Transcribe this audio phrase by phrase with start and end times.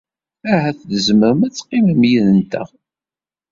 [0.53, 2.69] Ahat tzemrem ad teqqimem yid-nteɣ.